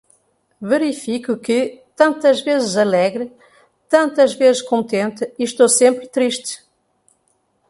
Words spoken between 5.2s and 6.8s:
estou sempre triste.